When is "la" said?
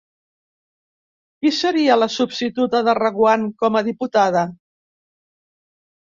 1.99-2.07